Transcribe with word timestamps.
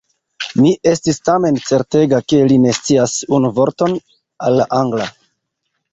Mi 0.61 0.71
estis 0.91 1.19
tamen 1.29 1.59
certega, 1.67 2.21
ke 2.33 2.39
li 2.53 2.57
ne 2.63 2.73
scias 2.79 3.15
unu 3.41 3.55
vorton 3.61 3.97
el 4.49 4.59
la 4.63 4.71
Angla. 4.83 5.11